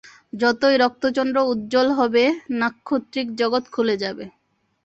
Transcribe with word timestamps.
যতই 0.33 0.75
রক্তচন্দ্র 0.77 1.37
উজ্জ্বল 1.51 1.87
হবে, 1.99 2.23
নাক্ষত্রিক 2.61 3.27
জগত 3.39 3.63
খুলে 3.73 3.95
যাবে। 4.03 4.25